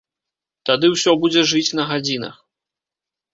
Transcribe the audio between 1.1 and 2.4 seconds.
будзе жыць на гадзінах.